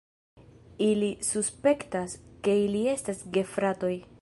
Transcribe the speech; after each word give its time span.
Ili 0.85 1.09
suspektas, 1.27 2.17
ke 2.49 2.59
ili 2.65 2.83
estas 2.95 3.23
gefratoj. 3.39 3.95